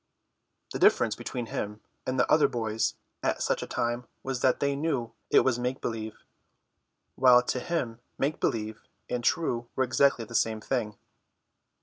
[0.73, 4.75] The difference between him and the other boys at such a time was that they
[4.75, 6.23] knew it was make believe,
[7.13, 10.97] while to him make believe and true were exactly the same thing.